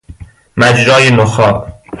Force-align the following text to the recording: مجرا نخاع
مجرا 0.57 1.09
نخاع 1.09 1.71